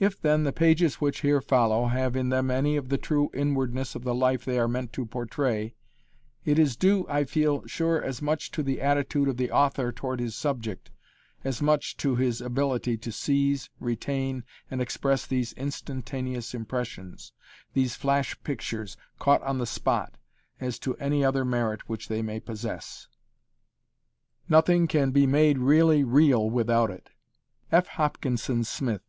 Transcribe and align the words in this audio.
If 0.00 0.20
then 0.20 0.42
the 0.42 0.52
pages 0.52 0.96
which 0.96 1.20
here 1.20 1.40
follow 1.40 1.86
have 1.86 2.16
in 2.16 2.30
them 2.30 2.50
any 2.50 2.74
of 2.74 2.88
the 2.88 2.98
true 2.98 3.30
inwardness 3.32 3.94
of 3.94 4.02
the 4.02 4.16
life 4.16 4.44
they 4.44 4.58
are 4.58 4.66
meant 4.66 4.92
to 4.94 5.06
portray, 5.06 5.76
it 6.44 6.58
is 6.58 6.74
due, 6.74 7.06
I 7.08 7.22
feel 7.22 7.64
sure, 7.68 8.02
as 8.02 8.20
much 8.20 8.50
to 8.50 8.64
the 8.64 8.80
attitude 8.80 9.28
of 9.28 9.36
the 9.36 9.52
author 9.52 9.92
toward 9.92 10.18
his 10.18 10.34
subject, 10.34 10.90
as 11.44 11.62
much 11.62 11.96
to 11.98 12.16
his 12.16 12.40
ability 12.40 12.96
to 12.98 13.12
seize, 13.12 13.70
retain, 13.78 14.42
and 14.68 14.80
express 14.82 15.24
these 15.24 15.52
instantaneous 15.52 16.52
impressions, 16.52 17.32
these 17.72 17.94
flash 17.94 18.36
pictures 18.42 18.96
caught 19.20 19.40
on 19.42 19.58
the 19.58 19.66
spot, 19.66 20.16
as 20.58 20.80
to 20.80 20.96
any 20.96 21.24
other 21.24 21.44
merit 21.44 21.88
which 21.88 22.08
they 22.08 22.22
may 22.22 22.40
possess. 22.40 23.06
Nothing 24.48 24.88
can 24.88 25.12
be 25.12 25.28
made 25.28 25.58
really 25.58 26.02
real 26.02 26.50
without 26.50 26.90
it. 26.90 27.10
F. 27.70 27.86
HOPKINSON 27.90 28.64
SMITH. 28.64 29.02